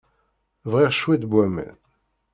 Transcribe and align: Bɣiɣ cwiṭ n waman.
Bɣiɣ 0.71 0.91
cwiṭ 0.99 1.23
n 1.27 1.29
waman. 1.31 1.75